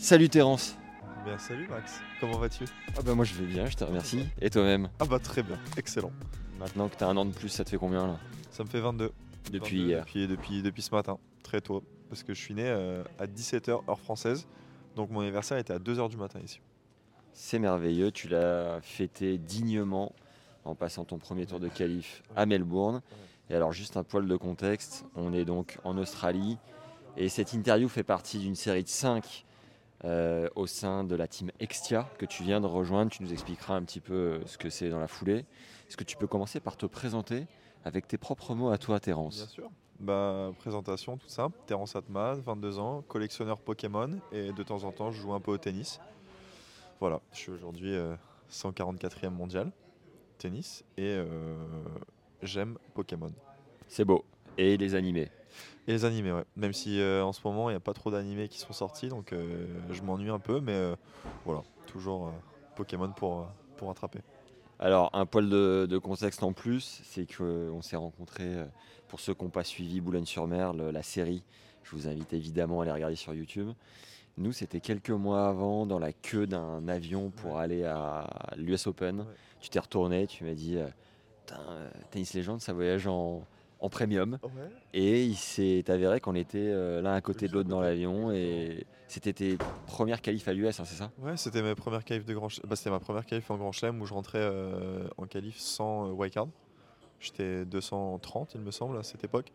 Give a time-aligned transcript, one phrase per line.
[0.00, 0.78] Salut Terence.
[1.26, 2.64] Bien, salut Max, comment vas-tu?
[2.96, 4.26] Ah bah moi je vais bien, je te remercie.
[4.40, 4.88] Et toi-même?
[4.98, 6.10] Ah bah très bien, excellent.
[6.58, 8.18] Maintenant que t'as un an de plus, ça te fait combien là?
[8.50, 9.12] Ça me fait 22.
[9.52, 10.00] Depuis 22 hier.
[10.00, 11.84] depuis, depuis, depuis ce matin, très tôt.
[12.08, 14.46] Parce que je suis né euh, à 17h heure française.
[14.96, 16.60] Donc mon anniversaire était à 2h du matin ici.
[17.34, 20.14] C'est merveilleux, tu l'as fêté dignement
[20.64, 23.02] en passant ton premier tour de qualif à Melbourne.
[23.50, 26.56] Et alors juste un poil de contexte, on est donc en Australie
[27.18, 29.44] et cette interview fait partie d'une série de 5
[30.04, 33.10] au sein de la team Extia que tu viens de rejoindre.
[33.10, 35.44] Tu nous expliqueras un petit peu euh, ce que c'est dans la foulée.
[35.88, 37.46] Est-ce que tu peux commencer par te présenter
[37.84, 39.36] avec tes propres mots à toi Terence?
[39.36, 39.70] Bien sûr.
[39.98, 41.58] Bah, présentation tout simple.
[41.66, 44.18] Terence Atmaz, 22 ans, collectionneur Pokémon.
[44.32, 46.00] Et de temps en temps, je joue un peu au tennis.
[47.00, 48.14] Voilà, je suis aujourd'hui euh,
[48.50, 49.70] 144e mondial
[50.38, 50.84] tennis.
[50.96, 51.56] Et euh,
[52.42, 53.32] j'aime Pokémon.
[53.88, 54.24] C'est beau.
[54.56, 55.30] Et les animés?
[55.86, 56.44] Et les animés, ouais.
[56.56, 59.08] Même si euh, en ce moment, il n'y a pas trop d'animés qui sont sortis,
[59.08, 60.94] donc euh, je m'ennuie un peu, mais euh,
[61.44, 62.32] voilà, toujours
[62.76, 64.20] Pokémon pour, pour attraper.
[64.78, 68.64] Alors, un poil de, de contexte en plus, c'est qu'on s'est rencontrés,
[69.08, 71.42] pour ceux qui n'ont pas suivi Boulogne-sur-Mer, la série,
[71.82, 73.70] je vous invite évidemment à aller regarder sur YouTube.
[74.38, 78.26] Nous, c'était quelques mois avant, dans la queue d'un avion pour aller à
[78.56, 79.20] l'US Open.
[79.20, 79.26] Ouais.
[79.60, 80.78] Tu t'es retourné, tu m'as dit,
[82.10, 83.42] Tennis Legend, ça voyage en,
[83.80, 84.38] en premium.
[84.42, 84.50] Ouais.
[84.92, 88.30] Et il s'est avéré qu'on était euh, l'un à côté de l'autre dans l'avion.
[88.32, 91.10] Et c'était tes premières qualifs à l'US, hein, c'est ça?
[91.18, 94.00] Ouais, c'était ma première qualif de grand bah, c'était ma première qualif en grand chelem
[94.00, 96.48] où je rentrais euh, en qualif sans euh, wildcard.
[97.20, 99.52] J'étais 230 il me semble à cette époque.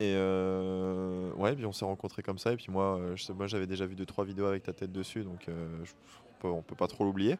[0.00, 3.46] Et euh, ouais, puis on s'est rencontrés comme ça et puis moi euh, je moi
[3.46, 6.62] j'avais déjà vu deux trois vidéos avec ta tête dessus donc je- on, peut, on
[6.62, 7.36] peut pas trop l'oublier.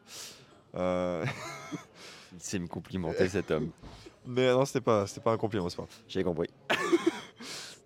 [2.39, 3.71] C'est me complimenter cet homme.
[4.25, 5.87] mais non, c'était pas c'était pas un compliment, c'est pas.
[6.07, 6.49] J'ai compris.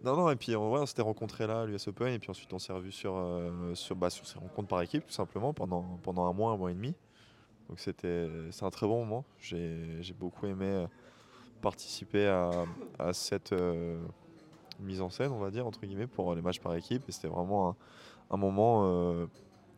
[0.03, 2.29] Non, non, et puis on, ouais, on s'était rencontrés là à l'US Open, et puis
[2.29, 5.53] ensuite on s'est revus sur, euh, sur, bah, sur ces rencontres par équipe, tout simplement,
[5.53, 6.93] pendant, pendant un mois, un mois et demi.
[7.67, 8.29] Donc c'était
[8.61, 9.25] un très bon moment.
[9.39, 10.87] J'ai j'ai beaucoup aimé euh,
[11.61, 12.51] participer à,
[12.99, 13.99] à cette euh,
[14.79, 17.03] mise en scène, on va dire, entre guillemets, pour les matchs par équipe.
[17.09, 17.75] Et c'était vraiment un,
[18.31, 19.25] un moment euh,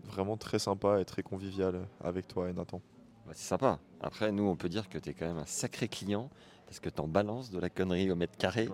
[0.03, 2.81] vraiment très sympa et très convivial avec toi et Nathan.
[3.29, 3.77] Bah, c'est sympa.
[4.01, 6.31] Après, nous, on peut dire que tu es quand même un sacré client
[6.65, 8.67] parce que tu en balances de la connerie au mètre carré.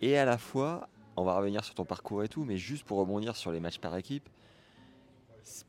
[0.00, 2.96] Et à la fois, on va revenir sur ton parcours et tout, mais juste pour
[2.98, 4.26] rebondir sur les matchs par équipe,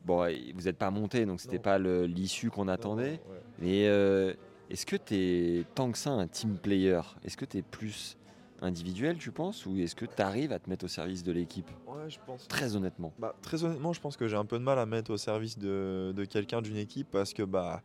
[0.06, 3.20] bon, vous n'êtes pas monté, donc c'était pas l'issue qu'on attendait.
[3.30, 3.42] Ouais.
[3.60, 4.34] Mais euh,
[4.70, 8.16] est-ce que tu es tant que ça un team player Est-ce que tu es plus
[8.62, 11.70] individuel, tu penses, ou est-ce que tu arrives à te mettre au service de l'équipe
[11.88, 12.48] Ouais, je pense.
[12.48, 13.14] Très honnêtement.
[13.20, 15.58] Bah, très honnêtement, je pense que j'ai un peu de mal à mettre au service
[15.58, 17.82] de, de quelqu'un d'une équipe parce que bah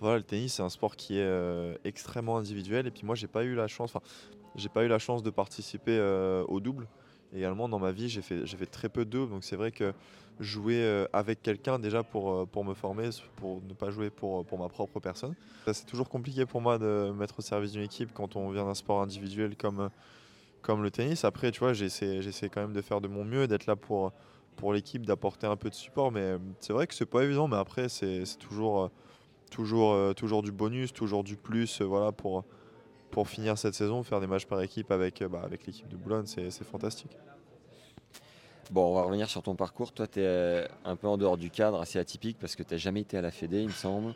[0.00, 3.28] voilà, le tennis c'est un sport qui est euh, extrêmement individuel et puis moi j'ai
[3.28, 4.04] pas eu la chance, enfin
[4.56, 6.88] j'ai pas eu la chance de participer euh, au double.
[7.34, 9.92] Également dans ma vie j'ai fait j'ai fait très peu de donc c'est vrai que
[10.40, 14.44] jouer euh, avec quelqu'un déjà pour, euh, pour me former, pour ne pas jouer pour,
[14.44, 15.34] pour ma propre personne.
[15.72, 18.64] C'est toujours compliqué pour moi de me mettre au service d'une équipe quand on vient
[18.64, 19.90] d'un sport individuel comme,
[20.62, 21.24] comme le tennis.
[21.24, 24.12] Après tu vois j'essaie j'essaie quand même de faire de mon mieux, d'être là pour
[24.56, 26.12] pour l'équipe d'apporter un peu de support.
[26.12, 27.48] Mais euh, c'est vrai que c'est pas évident.
[27.48, 28.88] Mais après, c'est c'est toujours, euh,
[29.50, 31.80] toujours, euh, toujours du bonus, toujours du plus.
[31.80, 32.44] euh, voilà, pour,
[33.14, 35.96] pour finir cette saison, faire des matchs par équipe avec, euh, bah, avec l'équipe de
[35.96, 37.16] Boulogne, c'est fantastique.
[38.72, 39.92] Bon, on va revenir sur ton parcours.
[39.92, 42.78] Toi, tu es un peu en dehors du cadre, assez atypique, parce que tu n'as
[42.78, 44.14] jamais été à la Fédé, il me semble.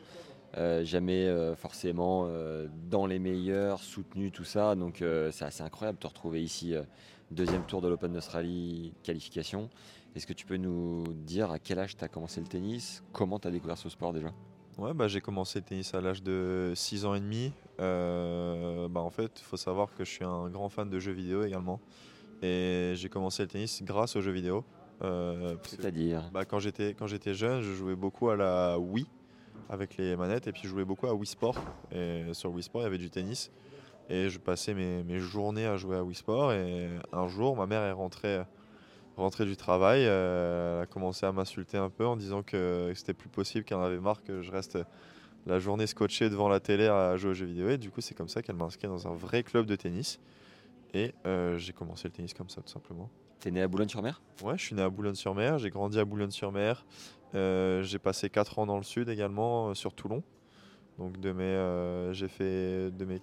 [0.57, 4.75] Euh, jamais euh, forcément euh, dans les meilleurs, soutenu, tout ça.
[4.75, 6.83] Donc euh, c'est assez incroyable de te retrouver ici, euh,
[7.31, 9.69] deuxième tour de l'Open d'Australie, qualification.
[10.17, 13.05] Est-ce que tu peux nous dire à quel âge tu as commencé le tennis?
[13.13, 14.33] Comment tu as découvert ce sport déjà?
[14.79, 17.53] Ouais, bah, j'ai commencé le tennis à l'âge de 6 ans et demi.
[17.81, 21.13] Euh, bah, en fait, il faut savoir que je suis un grand fan de jeux
[21.13, 21.81] vidéo également.
[22.43, 24.65] Et j'ai commencé le tennis grâce aux jeux vidéo.
[25.03, 29.07] Euh, C'est-à-dire Bah, quand j'étais quand j'étais jeune, je jouais beaucoup à la Wii
[29.69, 31.57] avec les manettes et puis je jouais beaucoup à Wii Sport.
[31.91, 33.51] Et sur Wii Sport, il y avait du tennis.
[34.09, 36.53] Et je passais mes, mes journées à jouer à Wii Sport.
[36.53, 38.43] Et un jour, ma mère est rentrée,
[39.19, 40.05] rentrée du travail.
[40.07, 43.79] euh, elle a commencé à m'insulter un peu en disant que c'était plus possible, qu'elle
[43.79, 44.79] en avait marre que je reste
[45.47, 47.69] la journée scotché devant la télé à jouer aux jeux vidéo.
[47.69, 50.21] Et du coup, c'est comme ça qu'elle m'a inscrit dans un vrai club de tennis.
[50.95, 53.11] Et euh, j'ai commencé le tennis comme ça, tout simplement.
[53.41, 54.21] T'es né à Boulogne-sur-Mer?
[54.43, 56.85] Ouais, je suis né à Boulogne-sur-Mer, j'ai grandi à Boulogne-sur-Mer.
[57.35, 60.23] Euh, j'ai passé 4 ans dans le sud également, euh, sur Toulon.
[60.99, 63.21] Donc de mes, j'ai fait de mes,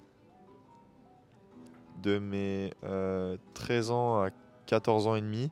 [2.01, 4.29] de mes euh, 13 ans à
[4.67, 5.51] 14 ans et demi.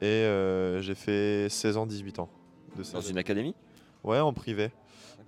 [0.00, 2.28] Et euh, j'ai fait 16 ans, 18 ans.
[2.76, 3.54] De Dans une académie?
[4.02, 4.70] Ouais, en privé.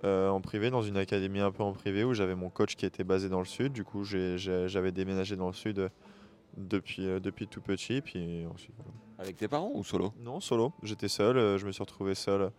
[0.03, 2.85] Euh, en privé, dans une académie un peu en privé où j'avais mon coach qui
[2.85, 3.73] était basé dans le sud.
[3.73, 5.89] Du coup, j'avais déménagé dans le sud euh,
[6.55, 8.01] depuis, euh, depuis tout petit.
[8.01, 8.91] Puis ensuite, voilà.
[9.19, 10.13] Avec tes parents ou solo?
[10.19, 10.73] Non, solo.
[10.83, 11.57] J'étais seul.
[11.57, 12.51] Je me suis retrouvé seul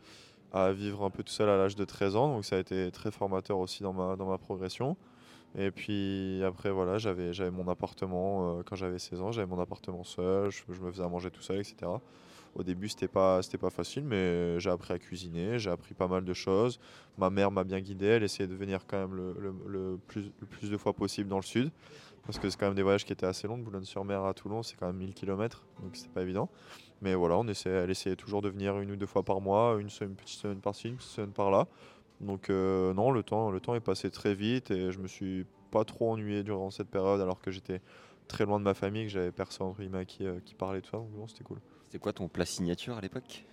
[0.53, 2.35] à vivre un peu tout seul à l'âge de 13 ans.
[2.35, 4.97] Donc ça a été très formateur aussi dans ma, dans ma progression.
[5.57, 8.59] Et puis après, voilà, j'avais mon appartement.
[8.59, 10.51] euh, quand j'avais 16 ans, j'avais mon appartement seul.
[10.51, 11.91] Je, me faisais à manger tout seul, etc.
[12.55, 15.59] Au début, c'était pas, pas facile, mais j'ai appris à cuisiner.
[15.59, 16.81] J'ai appris pas mal de choses.
[17.17, 18.07] Ma mère m'a bien guidé.
[18.07, 19.35] Elle essayait de venir quand même le,
[19.67, 21.71] le- plus, le plus de fois possible dans le sud.
[22.27, 23.57] Parce que c'est quand même des voyages qui étaient assez longs.
[23.59, 25.65] de Boulogne-sur-Mer à Toulon, c'est quand même 1000 km.
[25.83, 26.51] Donc c'était pas évident.
[27.01, 29.77] Mais voilà, on essaie, elle essayait toujours de venir une ou deux fois par mois,
[29.81, 31.69] une, semaine, une petite semaine par-ci, une petite semaine par-là.
[32.21, 35.47] Donc euh, non, le temps, le temps est passé très vite et je me suis
[35.71, 37.81] pas trop ennuyé durant cette période alors que j'étais
[38.27, 39.73] très loin de ma famille, que j'avais personne
[40.07, 40.97] qui, euh, qui parlait de ça.
[40.99, 41.59] Donc non, c'était cool.
[41.87, 43.45] C'était quoi ton plat signature à l'époque?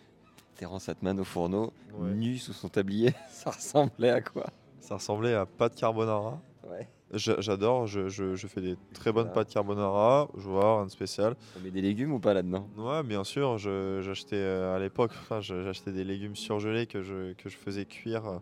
[0.55, 2.11] Terence Atman au fourneau, Ouais.
[2.11, 4.45] nu sous son tablier, ça ressemblait à quoi?
[4.79, 6.41] Ça ressemblait à pâte carbonara.
[6.69, 6.87] Ouais.
[7.11, 10.91] J'a- J'adore, je, je- je fais des très bonnes pâtes carbonara, je vois, rien de
[10.91, 11.35] spécial.
[11.57, 12.67] On met des légumes ou pas là-dedans?
[12.77, 13.57] Ouais, bien sûr.
[13.57, 18.41] J'achetais euh, à l'époque, enfin, j'achetais des légumes surgelés que je, que je faisais cuire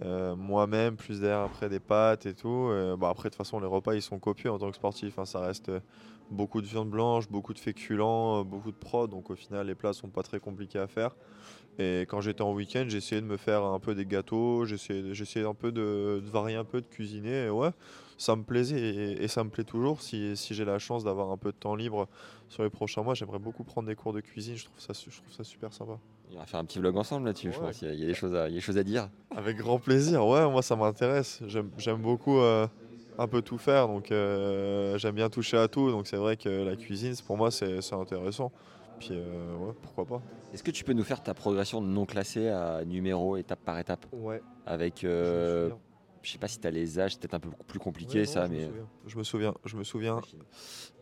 [0.00, 2.68] euh, moi-même, plus derrière après des pâtes et tout.
[2.70, 5.18] Euh, après, de toute façon, les repas ils sont copieux en tant que sportif.
[5.18, 5.80] hein, ça reste euh,
[6.30, 9.10] beaucoup de viande blanche, beaucoup de féculents, beaucoup de prod.
[9.10, 11.14] Donc au final, les plats sont pas très compliqués à faire.
[11.78, 15.54] Et quand j'étais en week-end, j'essayais de me faire un peu des gâteaux, j'essayais un
[15.54, 17.46] peu de, varier un peu, de cuisiner.
[17.46, 17.70] Et ouais,
[18.18, 20.02] ça me plaisait et, et ça me plaît toujours.
[20.02, 22.08] Si, si j'ai la chance d'avoir un peu de temps libre
[22.48, 24.56] sur les prochains mois, j'aimerais beaucoup prendre des cours de cuisine.
[24.56, 25.98] Je trouve ça, je trouve ça super sympa.
[26.34, 27.82] On va faire un petit vlog ensemble là-dessus, je pense.
[27.82, 28.84] Il y, a- il y a des choses à, il y a des choses à
[28.84, 29.08] dire.
[29.36, 30.26] Avec grand plaisir.
[30.26, 31.40] Ouais, moi ça m'intéresse.
[31.46, 32.66] J'aime j'aime beaucoup euh,
[33.18, 33.86] un peu tout faire.
[33.88, 35.90] Donc euh, j'aime bien toucher à tout.
[35.90, 38.50] Donc c'est vrai que la cuisine, pour moi, c'est c'est intéressant.
[38.98, 40.22] Puis euh, ouais, pourquoi pas.
[40.52, 44.06] Est-ce que tu peux nous faire ta progression non classée à numéro, étape par étape?
[44.12, 44.42] Ouais.
[44.66, 48.26] Avec, je sais pas si tu as les âges, c'est peut-être un peu plus compliqué
[48.26, 48.70] ça, mais.
[49.06, 49.54] Je me souviens.
[49.64, 50.20] Je me souviens.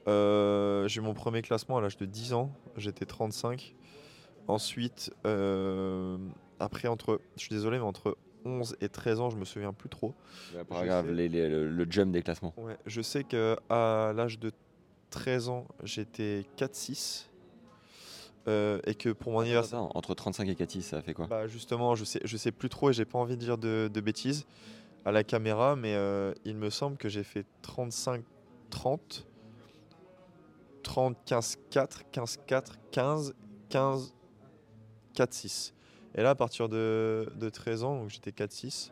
[0.09, 3.75] Euh, j'ai eu mon premier classement à l'âge de 10 ans, j'étais 35.
[4.51, 6.19] Ensuite, euh,
[6.59, 9.89] après, entre, je suis désolé, mais entre 11 et 13 ans, je me souviens plus
[9.89, 10.15] trop.
[10.55, 11.13] Ouais, pas Je grave, sais.
[11.13, 12.53] les- les- le, le jump des classements.
[12.57, 13.57] Ouais, je sais qu'à
[14.13, 14.51] l'âge de
[15.11, 17.27] 13 ans, j'étais 4-6.
[18.49, 19.83] Euh, et que pour mon anniversaire.
[19.95, 21.27] Entre 35 et 4 ça fait quoi?
[21.27, 23.91] Bah justement, je sais, je sais plus trop et j'ai pas envie de dire de,
[23.93, 24.47] de bêtises
[25.05, 28.25] à la caméra, mais euh, il me semble que j'ai fait 35,
[28.71, 29.27] 30,
[30.83, 33.35] 30, 15, 4, 15, 4, 15,
[33.69, 34.15] 15,
[35.21, 35.75] 4, 6.
[36.15, 38.91] Et là, à partir de, de 13 ans, donc j'étais 4, 6.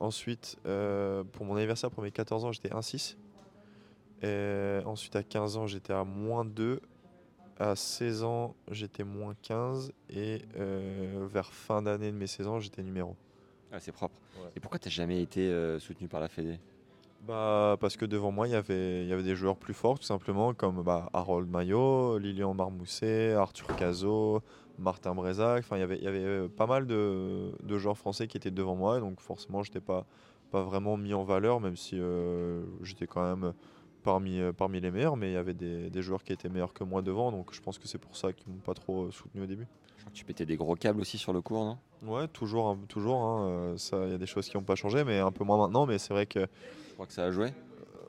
[0.00, 3.16] Ensuite, euh, pour mon anniversaire, pour mes 14 ans, j'étais 1, 6.
[4.22, 6.80] Et ensuite, à 15 ans, j'étais à moins 2.
[7.60, 9.92] À 16 ans, j'étais moins 15.
[10.08, 13.14] Et euh, vers fin d'année de mes 16 ans, j'étais numéro.
[13.70, 14.16] Ah, C'est propre.
[14.42, 14.50] Ouais.
[14.56, 16.58] Et pourquoi t'as jamais été euh, soutenu par la Fédé?
[17.28, 20.00] Bah, parce que devant moi, il y avait, il y avait des joueurs plus forts,
[20.00, 24.42] tout simplement, comme bah, Harold Maillot, Lilian Marmousset, Arthur Cazot,
[24.80, 25.60] Martin Brezac.
[25.60, 28.36] Enfin, il y avait, il y avait euh, pas mal de, de joueurs français qui
[28.36, 28.98] étaient devant moi.
[28.98, 30.06] Donc, forcément, je n'étais pas,
[30.50, 33.52] pas vraiment mis en valeur, même si euh, j'étais quand même
[34.02, 35.16] parmi, euh, parmi les meilleurs.
[35.16, 37.30] Mais il y avait des, des joueurs qui étaient meilleurs que moi devant.
[37.30, 39.66] Donc, je pense que c'est pour ça qu'ils m'ont pas trop soutenu au début.
[39.96, 41.78] Je crois que tu pétais des gros câbles aussi sur le cours, non?
[42.02, 43.22] Ouais, toujours, toujours.
[43.22, 45.58] hein, ça, il y a des choses qui n'ont pas changé, mais un peu moins
[45.58, 45.84] maintenant.
[45.84, 47.52] Mais c'est vrai que Je crois que ça a joué?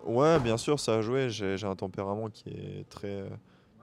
[0.05, 1.29] Ouais, bien sûr, ça a joué.
[1.29, 3.25] J'ai un tempérament qui est très,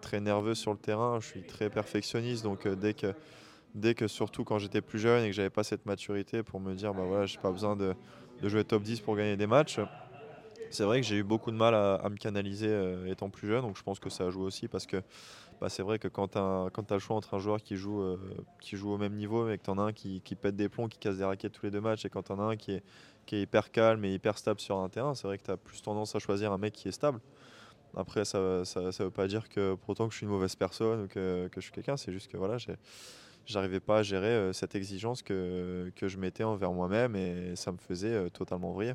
[0.00, 1.20] très nerveux sur le terrain.
[1.20, 3.14] Je suis très perfectionniste, donc euh, dès que,
[3.74, 6.74] dès que surtout quand j'étais plus jeune et que j'avais pas cette maturité pour me
[6.74, 7.94] dire, bah voilà, j'ai pas besoin de,
[8.42, 9.80] de jouer top 10 pour gagner des matchs.
[10.70, 13.62] C'est vrai que j'ai eu beaucoup de mal à, me canaliser euh, étant plus jeune,
[13.62, 15.02] donc je pense que ça a joué aussi parce que
[15.60, 18.18] bah, c'est vrai que quand tu as, le choix entre un joueur qui joue, euh,
[18.60, 20.68] qui joue au même niveau et que tu en as un qui, qui pète des
[20.68, 22.56] plombs, qui casse des raquettes tous les deux matchs, et quand tu en as un
[22.56, 22.84] qui est,
[23.26, 25.56] qui est hyper calme et hyper stable sur un terrain, c'est vrai que tu as
[25.56, 27.20] plus tendance à choisir un mec qui est stable.
[27.96, 31.04] Après, ça ne veut pas dire que pour autant que je suis une mauvaise personne
[31.04, 32.58] ou que, que je suis quelqu'un, c'est juste que voilà,
[33.46, 37.72] j'arrivais pas à gérer euh, cette exigence que, que je mettais envers moi-même et ça
[37.72, 38.94] me faisait euh, totalement vriller.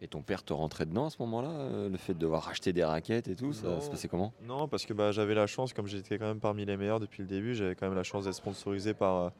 [0.00, 2.72] Et ton père te rentrait dedans à ce moment-là euh, Le fait de devoir racheter
[2.72, 4.32] des raquettes et tout, ça se passait comment?
[4.46, 7.22] Non, parce que bah, j'avais la chance, comme j'étais quand même parmi les meilleurs depuis
[7.22, 9.32] le début, j'avais quand même la chance d'être sponsorisé par,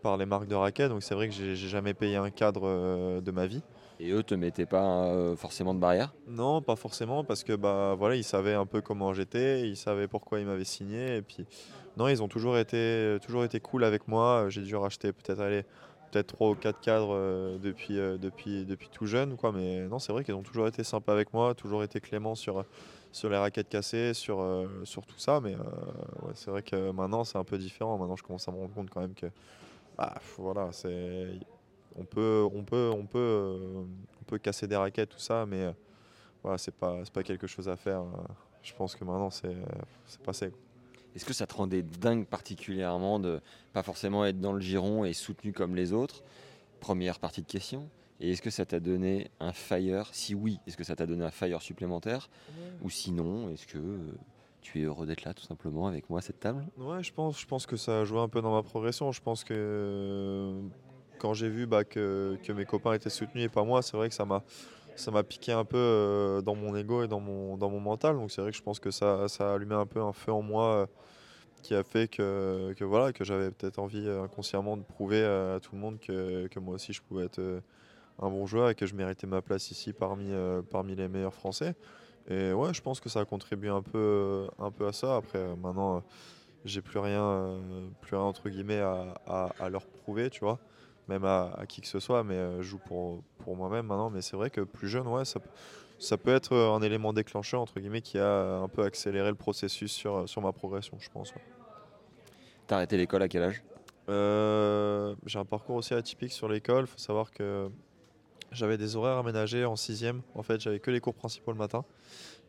[0.00, 0.88] par les marques de raquettes.
[0.88, 3.62] Donc c'est vrai que j'ai jamais payé un cadre de ma vie.
[4.00, 6.14] Et eux te mettaient pas euh, forcément de barrière?
[6.28, 10.06] Non, pas forcément, parce que bah voilà, ils savaient un peu comment j'étais, ils savaient
[10.06, 11.46] pourquoi ils m'avaient signé, et puis
[11.96, 14.46] non, ils ont toujours été, toujours été cool avec moi.
[14.50, 15.64] J'ai dû racheter peut-être aller
[16.12, 19.50] peut-être trois ou quatre cadres euh, depuis, euh, depuis, depuis tout jeune, quoi.
[19.50, 22.64] Mais non, c'est vrai qu'ils ont toujours été sympas avec moi, toujours été cléments sur,
[23.10, 24.44] sur les raquettes cassées, sur,
[24.84, 25.40] sur tout ça.
[25.40, 25.56] Mais
[26.34, 27.98] c'est vrai que maintenant, c'est un peu différent.
[27.98, 29.26] Maintenant, je commence à me rendre compte quand même que,
[29.98, 31.40] bah, voilà, c'est,
[31.96, 33.86] on peut, on peut, on peut,
[34.20, 35.74] on peut casser des raquettes, tout ça, mais
[36.42, 38.04] voilà, c'est pas, c'est pas quelque chose à faire.
[38.62, 39.56] Je pense que maintenant, c'est,
[40.06, 40.52] c'est passé.
[41.14, 43.40] Est-ce que ça te rendait dingue particulièrement de
[43.72, 46.22] pas forcément être dans le giron et soutenu comme les autres?
[46.80, 47.88] Première partie de question.
[48.20, 50.08] Et est-ce que ça t'a donné un fire?
[50.12, 52.28] Si oui, est-ce que ça t'a donné un fire supplémentaire?
[52.82, 53.98] Ou sinon, est-ce que euh,
[54.60, 56.66] tu es heureux d'être là tout simplement avec moi à cette table?
[56.76, 59.12] Ouais, je pense, je pense que ça a joué un peu dans ma progression.
[59.12, 60.60] Je pense que euh,
[61.18, 64.14] quand j'ai vu bah, que, mes copains étaient soutenus et pas moi, c'est vrai que
[64.14, 64.42] ça m'a
[64.96, 68.16] ça m'a piqué un peu euh, dans mon ego et dans mon, dans mon mental.
[68.16, 70.32] Donc c'est vrai que je pense que ça, ça a allumé un peu un feu
[70.32, 70.86] en moi euh,
[71.62, 75.60] qui a fait que, que voilà, que j'avais peut-être envie euh, inconsciemment de prouver à
[75.60, 77.40] tout le monde que, que, moi aussi je pouvais être
[78.20, 80.32] un bon joueur et que je méritais ma place ici parmi,
[80.70, 81.76] parmi les meilleurs Français.
[82.28, 85.16] Et ouais, je pense que ça a contribué un peu, un peu à ça.
[85.16, 86.02] Après, maintenant,
[86.64, 87.60] j'ai plus rien,
[88.00, 90.58] plus rien entre guillemets à, à, à leur prouver, tu vois
[91.08, 94.10] même à, qui que ce soit, mais euh, je joue pour, pour moi-même maintenant.
[94.10, 95.40] Mais c'est vrai que plus jeune, ouais, ça,
[95.98, 99.34] ça peut être euh, un élément déclencheur, entre guillemets, qui a un peu accéléré le
[99.34, 101.32] processus sur, sur ma progression, je pense.
[102.66, 103.62] T'as arrêté l'école à quel âge?
[104.10, 106.84] Euh, J'ai un parcours aussi atypique sur l'école.
[106.84, 107.70] Il faut savoir que
[108.52, 110.20] j'avais des horaires aménagés en sixième.
[110.34, 111.84] En fait, j'avais que les cours principaux le matin.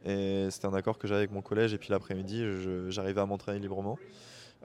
[0.05, 1.73] Et c'était un accord que j'avais avec mon collège.
[1.73, 2.45] Et puis l'après-midi,
[2.89, 3.97] j'arrivais à m'entraîner librement.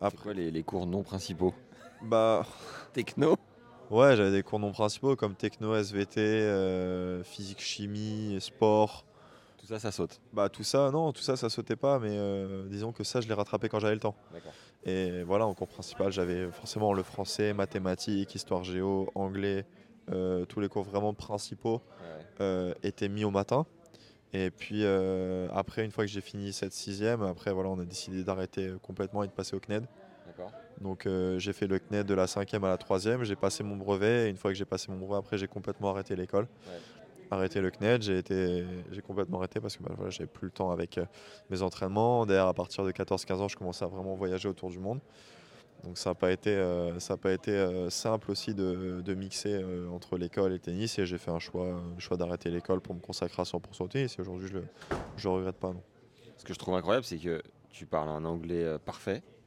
[0.00, 1.54] Après quoi les, les, cours non principaux?
[2.02, 2.44] Bah.
[2.92, 3.36] Techno?
[3.91, 9.05] Ouais, j'avais des cours non principaux comme techno, SVT, euh, physique, chimie, sport.
[9.59, 12.67] Tout ça, ça saute Bah tout ça, non, tout ça, ça sautait pas, mais euh,
[12.69, 14.17] disons que ça, je l'ai rattrapé quand j'avais le temps.
[14.85, 19.67] Et voilà, en cours principal, j'avais forcément le français, mathématiques, histoire géo, anglais,
[20.11, 21.83] euh, tous les cours vraiment principaux
[22.83, 23.67] étaient mis au matin.
[24.33, 24.85] Et puis
[25.53, 29.23] après, une fois que j'ai fini cette sixième, après voilà, on a décidé d'arrêter complètement
[29.25, 29.87] et de passer au CNED.
[30.81, 33.76] Donc euh, j'ai fait le CNED de la cinquième à la troisième, j'ai passé mon
[33.76, 36.47] brevet et une fois que j'ai passé mon brevet, après j'ai complètement arrêté l'école.
[37.31, 40.50] Arrêté le CNED, j'ai été, j'ai complètement arrêté parce que bah, voilà, j'avais plus le
[40.52, 41.07] temps avec euh,
[41.50, 42.26] mes entraînements.
[42.26, 45.00] D'ailleurs, à partir de 14-15 ans, je commençais à vraiment voyager autour du monde.
[45.85, 50.16] Donc ça n'a pas été, euh, ça pas été simple aussi de, de mixer entre
[50.16, 50.99] l'école et le tennis.
[50.99, 53.88] Et j'ai fait un choix, un choix d'arrêter l'école pour me consacrer à 100% au
[53.88, 54.16] tennis.
[54.19, 54.49] Et aujourd'hui,
[55.16, 55.73] je ne regrette pas.
[55.73, 55.83] Non.
[56.37, 59.23] Ce que je trouve incroyable, c'est que tu parles un anglais parfait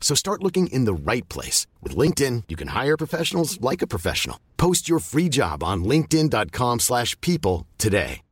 [0.00, 1.66] So start looking in the right place.
[1.82, 4.38] With LinkedIn, you can hire professionals like a professional.
[4.56, 8.22] Post your free job on linkedin.com slash people today.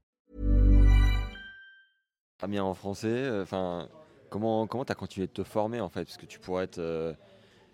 [2.39, 3.89] Pas bien en français, euh, enfin,
[4.29, 6.05] comment comment t'as continué de te former en fait?
[6.05, 6.79] Parce que tu pourrais être...
[6.79, 7.15] Euh,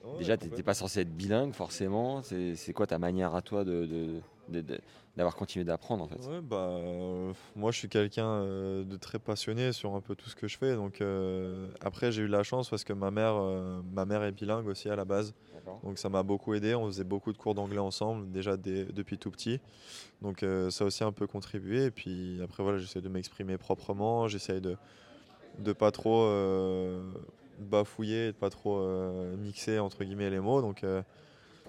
[0.04, 2.22] ouais, déjà, t'étais pas censé être bilingue forcément.
[2.22, 6.18] C'est quoi ta manière à toi de, de, de, de d'avoir continué d'apprendre en fait
[6.26, 10.28] ouais, bah, euh, Moi je suis quelqu'un euh, de très passionné sur un peu tout
[10.28, 10.74] ce que je fais.
[10.74, 13.34] Donc euh, après j'ai eu la chance parce que ma mère,
[13.92, 15.34] ma mère est bilingue aussi à la base.
[15.84, 16.74] Donc ça m'a beaucoup aidé.
[16.74, 19.60] On faisait beaucoup de cours d'anglais ensemble déjà dès, depuis tout petit.
[20.22, 21.84] Donc ça a aussi un peu contribué.
[21.84, 24.28] Et puis après voilà j'essaie de m'exprimer proprement.
[24.28, 24.76] J'essaie de
[25.58, 26.26] de pas trop
[27.58, 28.82] bafouiller, de pas trop
[29.36, 30.62] mixer entre guillemets les mots.
[30.62, 30.84] Donc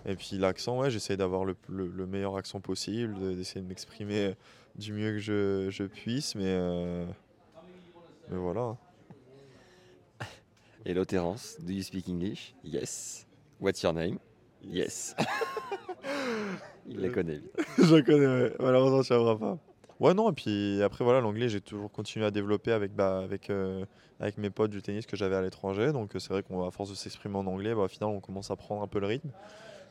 [0.05, 4.35] et puis l'accent, ouais, j'essaie d'avoir le, le, le, meilleur accent possible, d'essayer de m'exprimer
[4.75, 7.05] du mieux que je, je puisse, mais, euh,
[8.29, 8.75] mais voilà.
[10.85, 12.53] Hello Terence, do you speak English?
[12.63, 13.25] Yes.
[13.61, 14.17] What's your name?
[14.61, 15.15] Yes.
[16.87, 17.41] Il la connaît.
[17.77, 18.53] je connais, ouais.
[18.59, 19.57] malheureusement tu ne pas.
[19.99, 23.49] Ouais, non, et puis après, voilà, l'anglais, j'ai toujours continué à développer avec, bah, avec,
[23.49, 23.85] euh,
[24.19, 25.93] avec mes potes du tennis que j'avais à l'étranger.
[25.93, 28.57] Donc c'est vrai qu'à force de s'exprimer en anglais, bah, au final, on commence à
[28.57, 29.29] prendre un peu le rythme.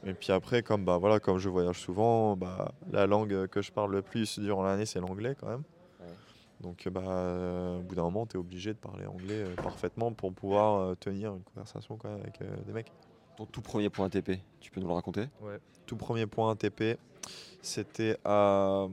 [0.04, 3.70] Et puis après, comme, bah, voilà, comme je voyage souvent, bah, la langue que je
[3.70, 5.62] parle le plus durant l'année, c'est l'anglais quand même.
[6.00, 6.14] Ouais.
[6.60, 10.12] Donc bah, euh, au bout d'un moment, tu es obligé de parler anglais euh, parfaitement
[10.12, 12.92] pour pouvoir euh, tenir une conversation quand même, avec euh, des mecs.
[13.36, 15.26] Ton tout premier point ATP, tu peux nous le raconter?
[15.40, 16.98] Ouais, tout premier point ATP,
[17.62, 18.86] c'était à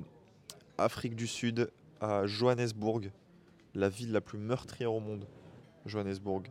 [0.78, 1.70] Afrique du Sud,
[2.02, 3.12] à Johannesburg,
[3.76, 5.26] la ville la plus meurtrière au monde.
[5.86, 6.44] Johannesburg.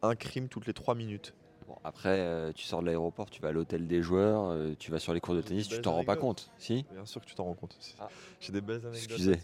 [0.00, 1.34] Un crime toutes les 3 minutes.
[1.68, 4.90] Bon, après, euh, tu sors de l'aéroport, tu vas à l'hôtel des joueurs, euh, tu
[4.90, 7.26] vas sur les cours de tennis, tu t'en rends pas compte, si Bien sûr que
[7.26, 7.76] tu t'en rends compte.
[8.00, 8.08] Ah.
[8.40, 8.94] J'ai des belles anecdotes.
[9.18, 9.38] Excusez.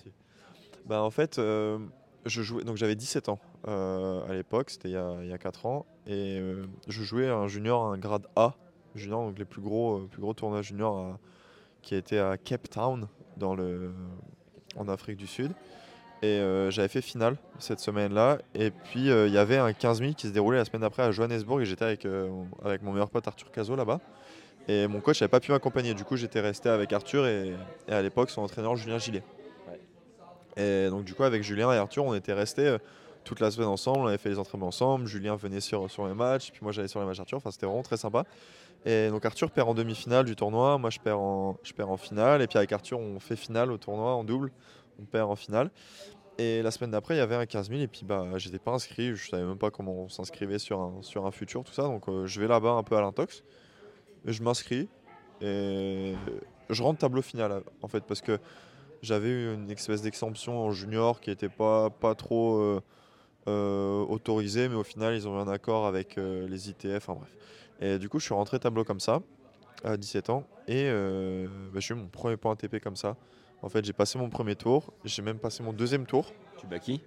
[0.86, 1.78] Bah, en fait, euh,
[2.24, 5.38] je jouais, donc j'avais 17 ans à l'époque, c'était il, y a- il y a
[5.38, 6.40] 4 ans, et
[6.88, 8.54] je jouais un junior, un grade A,
[8.94, 11.18] junior, donc les plus gros, plus gros tournois junior à-
[11.82, 13.92] qui a été à Cape Town, dans le,
[14.76, 15.52] en Afrique du Sud.
[16.22, 18.38] Et euh, j'avais fait finale cette semaine-là.
[18.54, 21.02] Et puis euh, il y avait un 15 000 qui se déroulait la semaine d'après
[21.02, 21.60] à Johannesburg.
[21.60, 22.28] Et j'étais avec, euh,
[22.64, 24.00] avec mon meilleur pote Arthur Cazot là-bas.
[24.66, 25.92] Et mon coach n'avait pas pu m'accompagner.
[25.92, 27.54] Du coup, j'étais resté avec Arthur et,
[27.88, 29.22] et à l'époque son entraîneur Julien Gillet.
[30.56, 32.76] Et donc, du coup, avec Julien et Arthur, on était restés
[33.24, 34.00] toute la semaine ensemble.
[34.00, 35.06] On avait fait les entraînements ensemble.
[35.06, 36.50] Julien venait sur, sur les matchs.
[36.52, 37.38] Puis moi, j'allais sur les matchs Arthur.
[37.38, 38.24] Enfin, c'était vraiment très sympa.
[38.86, 40.78] Et donc, Arthur perd en demi-finale du tournoi.
[40.78, 42.42] Moi, je perds, en, je perds en finale.
[42.42, 44.50] Et puis, avec Arthur, on fait finale au tournoi en double.
[45.00, 45.70] On perd en finale.
[46.38, 48.72] Et la semaine d'après, il y avait un 15 000 et puis bah, j'étais pas
[48.72, 51.82] inscrit, je savais même pas comment on s'inscrivait sur un, sur un futur, tout ça.
[51.82, 53.44] Donc euh, je vais là-bas un peu à l'intox,
[54.24, 54.88] je m'inscris
[55.40, 56.14] et
[56.70, 58.38] je rentre tableau final en fait parce que
[59.02, 62.80] j'avais eu une espèce d'exemption en junior qui était pas, pas trop euh,
[63.46, 67.36] euh, autorisée, mais au final ils ont eu un accord avec les ITF, enfin bref.
[67.80, 69.20] Et du coup, je suis rentré tableau comme ça
[69.84, 70.90] à 17 ans et
[71.72, 73.16] bah, j'ai mon premier point ATP comme ça.
[73.64, 76.26] En fait, j'ai passé mon premier tour, j'ai même passé mon deuxième tour.
[76.58, 77.00] Tu bats qui?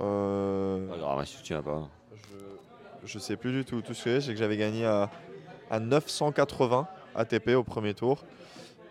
[0.00, 1.88] Euh, Pas grave, si tu tiens pas.
[2.14, 3.82] je, je sais plus du tout.
[3.82, 5.10] Tout ce que j'ai, c'est que j'avais gagné à,
[5.68, 6.86] à 980
[7.16, 8.22] ATP au premier tour.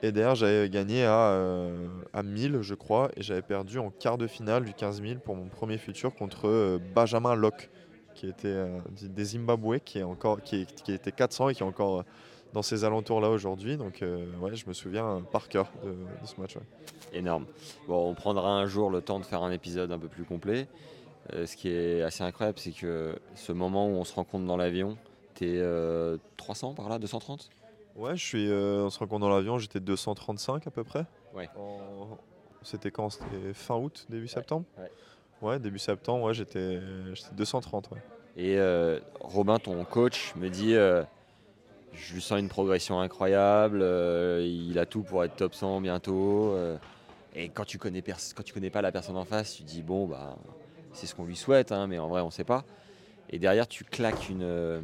[0.04, 3.10] Et derrière, j'avais gagné à, euh, à 1000, je crois.
[3.16, 6.50] Et j'avais perdu en quart de finale du 15 000 pour mon premier futur contre
[6.50, 7.70] euh, Benjamin Locke,
[8.14, 11.64] qui était euh, des Zimbabwe, qui, est encore, qui, est- qui était 400 et qui
[11.64, 12.04] est encore euh,
[12.54, 13.78] dans ces alentours-là aujourd'hui.
[13.78, 16.56] Donc, euh, ouais, je me souviens euh, par cœur de, de ce match.
[16.56, 16.64] ouais.
[17.14, 17.46] Énorme.
[17.88, 20.68] Bon, on prendra un jour le temps de faire un épisode un peu plus complet.
[21.34, 24.58] Euh, ce qui est assez incroyable, c'est que ce moment où on se rencontre dans
[24.58, 24.98] l'avion,
[25.36, 27.50] t'es euh, 300 par là, 230
[27.96, 31.06] Ouais, je suis, on se rencontre dans l'avion, j'étais 235 à peu près.
[31.34, 31.50] Ouais.
[31.58, 32.18] En-
[32.62, 33.10] C'était quand?
[33.10, 34.66] C'était fin août, début septembre?
[34.78, 34.92] ouais.
[35.42, 36.80] Ouais, début septembre, ouais, j'étais
[37.14, 37.90] j'étais 230.
[37.92, 37.98] Ouais.
[38.38, 38.58] Et
[39.22, 40.76] Robin, ton coach, me dit
[41.94, 46.54] Je lui sens une progression incroyable, euh, il a tout pour être top 100 bientôt.
[46.54, 46.78] euh,
[47.36, 48.04] et quand tu, connais
[48.54, 50.38] connais pas la personne en face, tu dis Bon, bah,
[50.94, 52.66] c'est ce qu'on lui souhaite, hein, mais en vrai, on sait pas.
[53.30, 54.82] Et derrière, tu claques une, euh,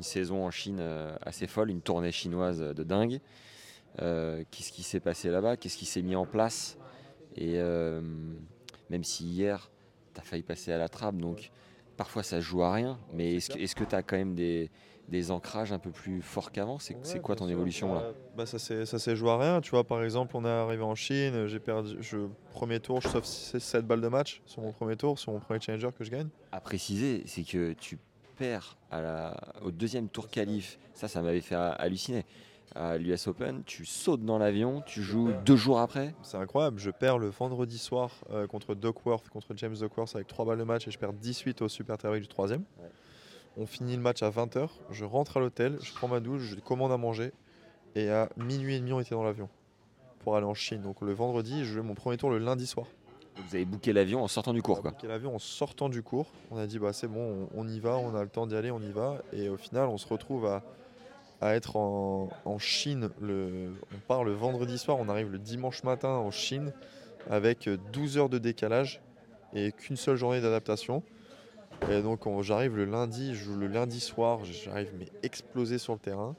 [0.00, 0.82] saison en Chine
[1.22, 3.20] assez folle, une tournée chinoise de dingue.
[3.96, 5.56] Qu'est-ce qui s'est passé là-bas?
[5.56, 6.76] Qu'est-ce qui s'est mis en place?
[7.36, 7.58] Et
[8.90, 9.70] même si hier,
[10.14, 11.50] tu as failli passer à la trappe, donc
[11.98, 14.70] parfois ça joue à rien, mais est-ce que tu as quand même des,
[15.08, 16.78] des ancrages un peu plus forts qu'avant?
[16.78, 17.52] C'est Ouais, quoi ton sûr.
[17.52, 18.00] évolution là?
[18.00, 19.60] Bah, bah, Ça s'est ça s'est joué à rien.
[19.60, 21.96] Tu vois, par exemple, on est arrivé en Chine, j'ai perdu.
[22.00, 22.16] Je,
[22.52, 25.60] premier tour, je sauve 7 balles de match sur mon premier tour, sur mon premier
[25.60, 26.28] challenger que je gagne.
[26.52, 27.98] À préciser, c'est que tu
[28.36, 32.24] perds à la, au deuxième tour qualif, ça, ça m'avait fait halluciner.
[32.74, 36.14] À l'US Open, tu sautes dans l'avion, tu joues deux jours après.
[36.22, 36.78] C'est incroyable.
[36.78, 40.64] Je perds le vendredi soir euh, contre Duckworth, contre James Duckworth avec 3 balles de
[40.64, 42.62] match et je perds 18 au super tiebreak du troisième.
[42.78, 42.88] Ouais.
[43.56, 44.68] On finit le match à 20h.
[44.90, 47.32] Je rentre à l'hôtel, je prends ma douche, je commande à manger.
[47.94, 49.48] Et à minuit et demi, on était dans l'avion
[50.20, 50.82] pour aller en Chine.
[50.82, 52.86] Donc le vendredi, je jouais mon premier tour le lundi soir.
[53.36, 54.80] Vous avez booké l'avion en sortant du cours.
[54.84, 55.08] On a Quoi.
[55.08, 56.26] l'avion en sortant du cours.
[56.50, 58.54] On a dit bah c'est bon, on, on y va, on a le temps d'y
[58.54, 59.22] aller, on y va.
[59.32, 60.62] Et au final, on se retrouve à,
[61.40, 63.10] à être en, en Chine.
[63.20, 66.72] Le, on part le vendredi soir, on arrive le dimanche matin en Chine
[67.30, 69.00] avec 12 heures de décalage
[69.54, 71.02] et qu'une seule journée d'adaptation.
[71.90, 75.92] Et donc on- j'arrive le lundi, je joue le lundi soir, j'arrive mais explosé sur
[75.92, 76.34] le terrain.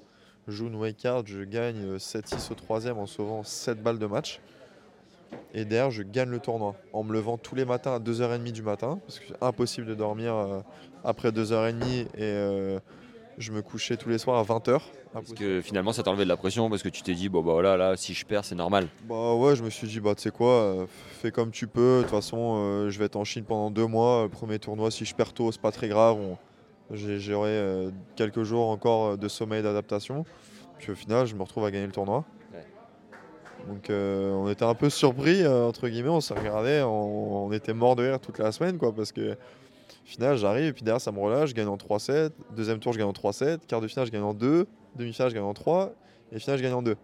[0.47, 4.05] Je joue une wildcard, je gagne euh, 7-6 au troisième en sauvant 7 balles de
[4.07, 4.41] match.
[5.53, 8.63] Et derrière, je gagne le tournoi en me levant tous les matins à 2h30 du
[8.63, 10.61] matin, parce que c'est impossible de dormir euh,
[11.03, 12.79] après 2h30 et euh,
[13.39, 14.79] je me couchais tous les soirs à 20h.
[15.13, 17.41] Parce que finalement, ça t'a enlevé de la pression parce que tu t'es dit, bon,
[17.41, 18.87] bah voilà, là, si je perds, c'est normal.
[19.05, 21.97] Bah ouais, je me suis dit, bah tu sais quoi, euh, fais comme tu peux.
[21.97, 24.23] De toute façon, euh, je vais être en Chine pendant deux mois.
[24.23, 26.17] Le premier tournoi, si je perds tôt, c'est pas très grave.
[26.19, 26.37] On-
[26.91, 30.25] j'ai- J'aurai euh, quelques jours encore de sommeil d'adaptation.
[30.77, 32.25] Puis au final, je me retrouve à gagner le tournoi.
[32.53, 32.65] Ouais.
[33.67, 36.09] Donc euh, on était un peu surpris, euh, entre guillemets.
[36.09, 39.35] On s'est regardé, on, on était mort de rire toute la semaine, quoi, parce que
[40.05, 41.49] final, j'arrive et puis derrière, ça me relâche.
[41.49, 42.31] Je gagne en 3-7.
[42.55, 43.59] Deuxième tour, je gagne en 3-7.
[43.67, 44.67] Quart de finale, je gagne en 2.
[44.95, 45.93] Demi-finale, je gagne en 3.
[46.31, 46.95] Et finale, je gagne en 2.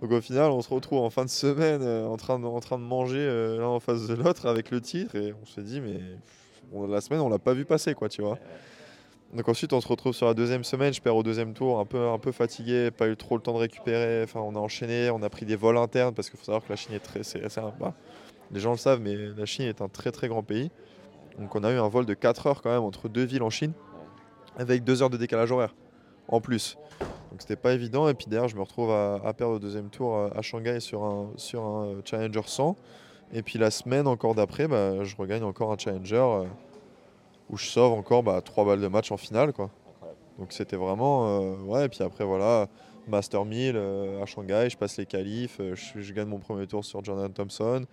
[0.00, 2.60] Donc au final, on se retrouve en fin de semaine euh, en, train de, en
[2.60, 5.60] train de manger euh, l'un en face de l'autre avec le titre et on se
[5.60, 5.98] dit mais
[6.86, 8.38] la semaine on l'a pas vu passer quoi tu vois.
[9.34, 10.94] Donc ensuite, on se retrouve sur la deuxième semaine.
[10.94, 13.52] Je perds au deuxième tour, un peu, un peu fatigué, pas eu trop le temps
[13.52, 14.22] de récupérer.
[14.22, 16.70] Enfin, on a enchaîné, on a pris des vols internes parce qu'il faut savoir que
[16.70, 17.22] la Chine est très.
[17.22, 17.42] C'est,
[17.78, 17.94] bah,
[18.50, 20.70] les gens le savent, mais la Chine est un très très grand pays.
[21.38, 23.50] Donc on a eu un vol de 4 heures quand même entre deux villes en
[23.50, 23.72] Chine,
[24.58, 25.74] avec 2 heures de décalage horaire
[26.28, 26.76] en plus.
[27.30, 28.08] Donc c'était pas évident.
[28.08, 31.30] Et puis d'ailleurs, je me retrouve à, perdre au deuxième tour à Shanghai sur un,
[31.36, 32.76] sur un Challenger 100.
[33.32, 36.44] Et puis la semaine encore d'après, bah, je regagne encore un Challenger euh,
[37.50, 39.52] où je sauve encore bah, 3 balles de match en finale.
[39.52, 39.70] Quoi.
[40.38, 41.40] Donc c'était vraiment.
[41.40, 42.68] Euh, ouais, et puis après, voilà,
[43.06, 47.04] Master 1000 euh, à Shanghai, je passe les qualifs, je, gagne mon premier tour sur
[47.04, 47.84] Jordan Thompson,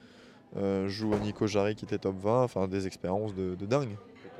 [0.55, 3.95] je joue au Nico Jarry qui était top 20, enfin des expériences de, dingue.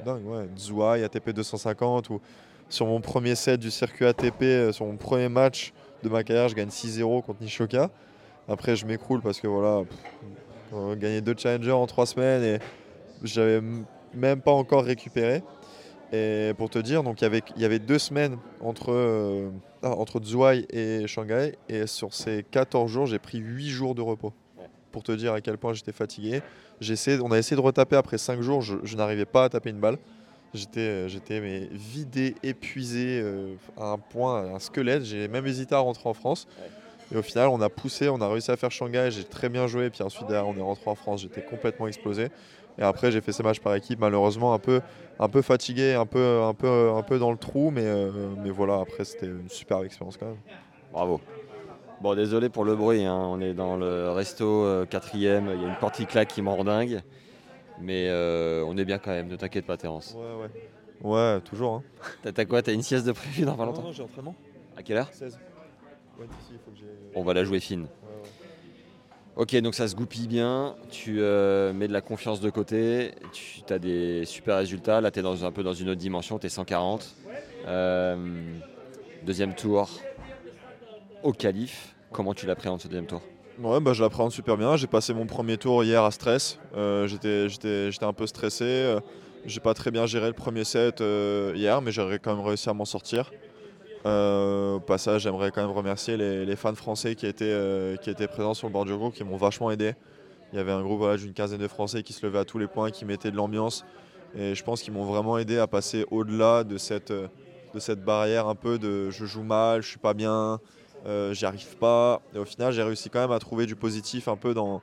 [0.06, 0.48] Dingue, ouais.
[0.58, 2.22] Zouai, ATP 250, ou
[2.70, 6.56] sur mon premier set du circuit ATP, sur mon premier match de ma carrière, je
[6.56, 7.90] gagne 6-0 contre Nishoka.
[8.48, 9.84] Après, je m'écroule parce que voilà,
[10.96, 12.60] gagné deux challengers en trois semaines et
[13.24, 13.62] j'avais
[14.14, 15.44] même pas encore récupéré.
[16.14, 19.50] Et pour te dire, donc il y avait, y avait deux semaines entre, euh,
[19.82, 21.58] ah, entre Zhuai et Shanghai.
[21.68, 24.32] Et sur ces 14 jours, j'ai pris 8 jours de repos.
[24.96, 26.42] Pour te dire à quel point j'étais fatigué.
[27.22, 29.98] on a essayé de retaper après 5 jours, je, n'arrivais pas à taper une balle.
[30.54, 35.04] J'étais, mais vidé, épuisé, euh, à un point, un squelette.
[35.04, 36.48] J'ai même hésité à rentrer en France.
[37.14, 39.68] Et au final, on a poussé, on a réussi à faire Shanghai, j'ai très bien
[39.68, 39.90] joué.
[39.90, 42.30] Puis ensuite, derrière, on est rentré en France, j'étais complètement explosé.
[42.78, 44.80] Et après, j'ai fait ces matchs par équipe, malheureusement un peu,
[45.20, 47.70] un peu fatigué, un peu, un, peu, un peu dans le trou.
[47.70, 50.40] Mais, euh, mais voilà, après, c'était une superbe expérience quand même.
[50.94, 51.20] Bravo.
[52.06, 53.16] Bon, désolé pour le bruit, hein.
[53.16, 56.64] on est dans le resto euh, quatrième, il y a une qui claque qui m'en
[56.64, 57.02] dingue.
[57.82, 60.16] Mais euh, on est bien quand même, ne t'inquiète pas, Terence.
[60.16, 61.34] Ouais, ouais.
[61.36, 61.82] Ouais, toujours.
[62.24, 62.32] Hein.
[62.36, 62.62] T'as quoi?
[62.62, 63.82] T'as une sieste de prévu dans pas longtemps?
[63.82, 64.36] Non, non j'ai entraînement.
[64.78, 65.10] À quelle heure?
[65.12, 65.40] 16.
[67.16, 67.88] On va la jouer fine.
[69.36, 73.64] Ok, donc ça se goupille bien, tu euh, mets de la confiance de côté, tu
[73.74, 75.02] as des super résultats.
[75.02, 77.16] Là, tu es dans, un peu dans une autre dimension, tu es 140.
[79.26, 79.90] deuxième tour
[81.24, 81.95] au calife.
[82.16, 83.22] Comment tu l'appréhendes ce deuxième tour
[83.60, 84.78] Ouais, bah, je l'appréhende super bien.
[84.78, 86.60] J'ai passé mon premier tour hier à stress.
[86.74, 88.64] Euh, j'étais un peu stressé.
[88.64, 89.02] Euh,
[89.46, 92.74] j'ai pas très bien géré le premier set hier, mais j'ai quand même réussi à
[92.74, 93.32] m'en sortir.
[94.06, 98.28] Euh, au passage, j'aimerais quand même remercier les, fans français qui étaient, euh, qui étaient
[98.28, 99.94] présents sur le bord du groupe, qui m'ont vachement aidé.
[100.54, 102.68] Il y avait un groupe d'une quinzaine de Français qui se levaient à tous les
[102.68, 103.84] points, qui mettaient de l'ambiance.
[104.38, 108.48] Et je pense qu'ils m'ont vraiment aidé à passer au-delà de cette, de cette barrière
[108.48, 110.60] un peu de je joue mal, je suis pas bien,
[111.06, 111.46] euh, j'y
[111.80, 112.22] pas.
[112.34, 114.82] Et au final, j'ai réussi quand même à trouver du positif un peu dans,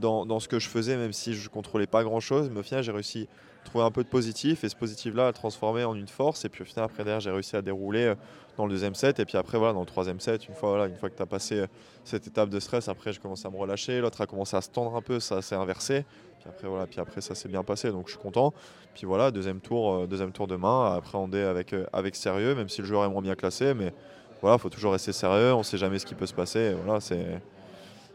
[0.00, 2.50] dans, dans, ce que je faisais, même si je contrôlais pas grand-chose.
[2.50, 3.28] Mais au final, j'ai réussi
[3.64, 6.44] trouver un peu de positif et ce positif-là à transformer en une force.
[6.44, 8.14] Et puis au final, après derrière, j'ai réussi à dérouler euh,
[8.56, 9.20] dans le deuxième set.
[9.20, 11.22] Et puis après, voilà, dans le troisième set, une fois, voilà, une fois que tu
[11.22, 11.66] as passé euh,
[12.04, 14.00] cette étape de stress, après, je commence à me relâcher.
[14.00, 16.04] L'autre a commencé à se tendre un peu, ça s'est inversé.
[16.40, 17.90] Puis après, voilà, puis après, ça s'est bien passé.
[17.90, 18.52] Donc je suis content.
[18.94, 22.80] Puis voilà, deuxième tour, euh, deuxième tour demain, à appréhender avec, avec sérieux, même si
[22.80, 23.74] le joueur est moins bien classé.
[23.74, 23.92] Mais
[24.42, 25.54] voilà, il faut toujours rester sérieux.
[25.54, 26.74] On ne sait jamais ce qui peut se passer.
[26.84, 27.40] voilà, c'est.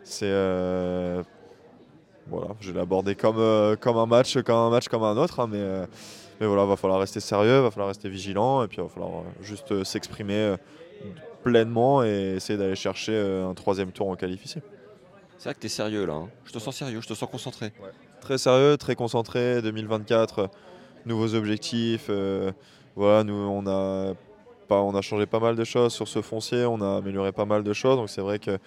[0.03, 0.31] C'est
[2.29, 5.39] voilà, je l'ai abordé comme, euh, comme un match, comme un match comme un autre,
[5.39, 5.85] hein, mais, euh,
[6.39, 9.19] mais voilà, va falloir rester sérieux, va falloir rester vigilant, et puis il va falloir
[9.19, 10.55] euh, juste s'exprimer
[11.43, 14.61] pleinement et essayer d'aller chercher un troisième tour en qualifié.
[15.37, 16.29] C'est vrai que tu es sérieux là, hein.
[16.45, 17.71] je te sens sérieux, je te sens concentré.
[18.21, 20.49] Très sérieux, très concentré, 2024,
[21.05, 22.09] nouveaux objectifs.
[22.95, 24.13] voilà, nous on a,
[24.67, 27.45] pas, on a changé pas mal de choses sur ce foncier, on a amélioré pas
[27.45, 28.59] mal de choses, donc c'est vrai que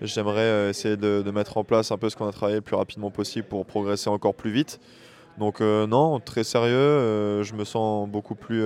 [0.00, 2.76] J'aimerais euh, essayer de, mettre en place un peu ce qu'on a travaillé le plus
[2.76, 4.80] rapidement possible pour progresser encore plus vite.
[5.38, 8.64] Donc euh, non, très sérieux, euh, je me sens beaucoup plus,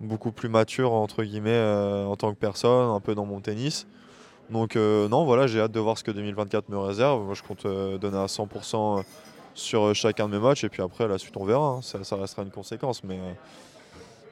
[0.00, 1.60] beaucoup plus mature entre guillemets
[2.06, 3.86] en tant que personne, un peu dans mon tennis.
[4.50, 7.24] Donc non, voilà, j'ai hâte de voir ce que 2024 me réserve.
[7.24, 9.02] Moi, je compte donner à 100%
[9.54, 11.68] sur chacun de mes matchs et puis après la suite on verra.
[11.68, 11.82] Hein.
[11.82, 13.18] Ça, ça, restera une conséquence, mais,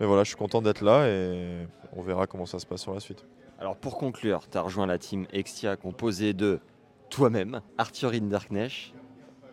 [0.00, 2.94] mais voilà, je suis content d'être là et on verra comment ça se passe sur
[2.94, 3.24] la suite.
[3.58, 6.60] Alors pour conclure, tu as rejoint la team Extia composée de
[7.08, 8.92] toi-même, Arthur Hinderknecht,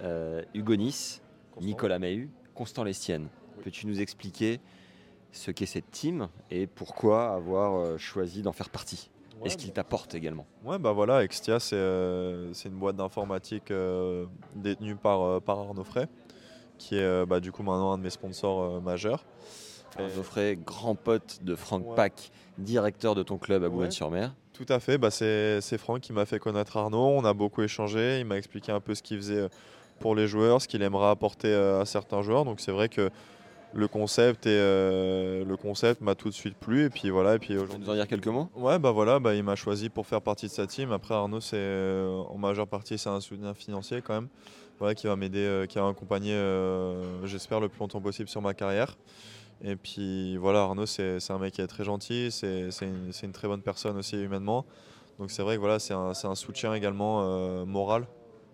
[0.02, 1.22] euh, Hugo Nice,
[1.62, 3.30] Nicolas Mahut, Constant Lestienne.
[3.64, 4.60] Peux-tu nous expliquer
[5.32, 9.10] ce qu'est cette team et pourquoi avoir euh, choisi d'en faire partie
[9.46, 10.46] et ce qu'il t'apporte également?
[10.64, 13.74] Ouais, bah voilà, Extia, c'est euh, une boîte d'informatique
[14.56, 16.08] détenue par, par Arnaud Frey,
[16.78, 19.26] qui est bah, du coup maintenant un de mes sponsors majeurs.
[19.98, 24.34] Arnaud Frey, grand pote de Franck Pack, directeur de ton club à Boulogne-sur-Mer.
[24.54, 28.20] Tout à fait, bah c'est Franck qui m'a fait connaître Arnaud, on a beaucoup échangé,
[28.20, 29.50] il m'a expliqué un peu ce qu'il faisait euh,
[30.00, 32.46] pour les joueurs, ce qu'il aimerait apporter euh, à certains joueurs.
[32.46, 33.10] Donc c'est vrai que
[33.74, 37.40] le concept et euh, le concept m'a tout de suite plu et puis voilà et
[37.40, 37.80] puis aujourd'hui.
[37.84, 38.48] nous en dire quelques mots?
[38.56, 40.92] Ouais bah voilà bah, il m'a choisi pour faire partie de sa team.
[40.92, 44.28] Après Arnaud c'est en majeure partie c'est un soutien financier quand même
[44.78, 46.40] voilà qui va m'aider qui va m'accompagner
[47.24, 48.96] j'espère le plus longtemps possible sur ma carrière.
[49.64, 53.62] Et puis voilà, Arnaud, c'est un mec qui est très gentil, c'est une, très bonne
[53.62, 54.66] personne aussi humainement.
[55.20, 58.06] Donc c'est vrai que voilà, c'est un, soutien également moral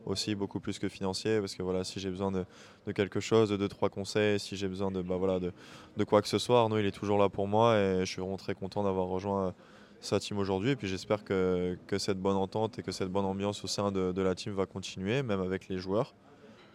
[0.06, 2.46] aussi beaucoup plus que financier parce que voilà si j'ai besoin de,
[2.94, 6.40] quelque chose de deux trois conseils si j'ai besoin de bah de, quoi que ce
[6.40, 9.08] soit Arnaud il est toujours là pour moi et je suis vraiment très content d'avoir
[9.08, 9.54] rejoint
[10.02, 10.72] sa team aujourd'hui.
[10.72, 13.92] Et puis j'espère que, que, cette bonne entente et que cette bonne ambiance au sein
[13.92, 16.14] de, la team va continuer même avec les joueurs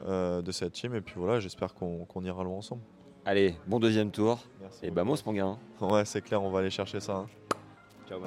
[0.07, 0.95] euh, de cette team.
[0.95, 2.83] Et puis voilà j'espère qu'on ira loin ensemble
[3.25, 4.41] allez bon deuxième tour.
[4.83, 7.27] Et bah mon gars ouais c'est clair on va aller chercher ça hein.
[8.09, 8.19] Ciao,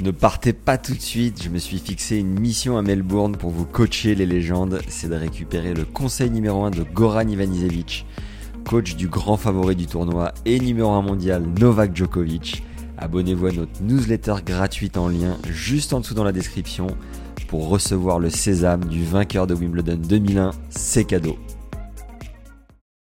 [0.00, 3.50] ne partez pas tout de suite, je me suis fixé une mission à Melbourne pour
[3.50, 8.06] vous coacher les légendes, c'est de récupérer le conseil numéro 1 de Goran Ivanisevic,
[8.64, 12.62] coach du grand favori du tournoi et numéro 1 mondial Novak Djokovic.
[12.96, 16.86] Abonnez-vous à notre newsletter gratuite en lien juste en dessous dans la description
[17.48, 21.36] pour recevoir le sésame du vainqueur de Wimbledon 2001, c'est cadeau.